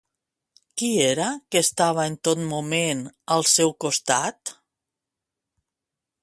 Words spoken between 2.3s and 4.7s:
moment al seu costat?